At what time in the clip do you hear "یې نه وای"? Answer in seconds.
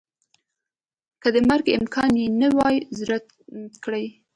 2.21-2.75